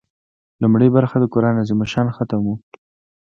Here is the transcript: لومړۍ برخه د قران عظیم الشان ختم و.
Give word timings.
لومړۍ 0.61 0.89
برخه 0.95 1.15
د 1.19 1.25
قران 1.33 1.55
عظیم 1.61 1.79
الشان 1.85 2.07
ختم 2.17 2.41
و. 2.43 2.49